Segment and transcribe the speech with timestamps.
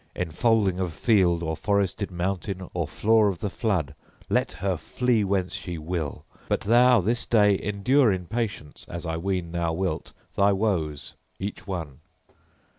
[0.15, 3.93] enfolding of field or forested mountain or floor of the flood,
[4.31, 6.25] let her flee where she will!
[6.49, 11.67] But thou this day endure in patience, as I ween thou wilt, thy woes each
[11.67, 11.99] one."